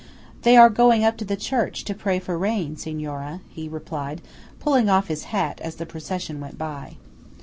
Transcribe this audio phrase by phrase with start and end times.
[0.41, 4.23] "They are going up to the church to pray for rain, Signora," he replied,
[4.59, 6.97] pulling off his hat as the procession went by.